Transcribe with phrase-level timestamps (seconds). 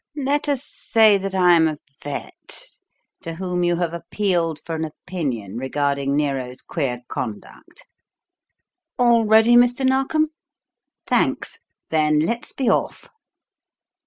[0.17, 2.65] Let us say that I'm a vet,
[3.21, 7.85] to whom you have appealed for an opinion, regarding Nero's queer conduct.
[8.97, 9.85] All ready, Mr.
[9.85, 10.31] Narkom?
[11.05, 11.59] Thanks
[11.91, 13.09] then let's be off."